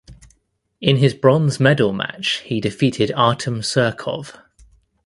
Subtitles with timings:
[0.81, 4.35] In his bronze medal match he defeated Artem Surkov.